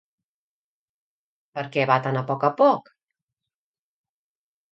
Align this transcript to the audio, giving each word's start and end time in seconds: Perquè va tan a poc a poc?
Perquè 1.59 1.83
va 1.91 1.97
tan 2.07 2.17
a 2.21 2.25
poc 2.31 2.47
a 2.49 2.51
poc? 2.61 2.91